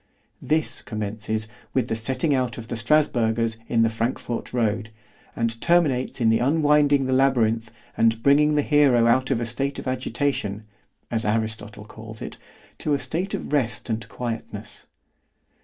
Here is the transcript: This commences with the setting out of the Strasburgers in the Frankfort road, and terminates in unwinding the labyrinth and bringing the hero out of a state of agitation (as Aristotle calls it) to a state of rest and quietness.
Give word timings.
This 0.41 0.81
commences 0.81 1.47
with 1.75 1.87
the 1.87 1.95
setting 1.95 2.33
out 2.33 2.57
of 2.57 2.69
the 2.69 2.75
Strasburgers 2.75 3.57
in 3.67 3.83
the 3.83 3.89
Frankfort 3.91 4.51
road, 4.51 4.89
and 5.35 5.61
terminates 5.61 6.19
in 6.19 6.33
unwinding 6.33 7.05
the 7.05 7.13
labyrinth 7.13 7.71
and 7.95 8.23
bringing 8.23 8.55
the 8.55 8.63
hero 8.63 9.05
out 9.05 9.29
of 9.29 9.39
a 9.39 9.45
state 9.45 9.77
of 9.77 9.87
agitation 9.87 10.63
(as 11.11 11.23
Aristotle 11.23 11.85
calls 11.85 12.19
it) 12.19 12.39
to 12.79 12.95
a 12.95 12.97
state 12.97 13.35
of 13.35 13.53
rest 13.53 13.91
and 13.91 14.09
quietness. 14.09 14.87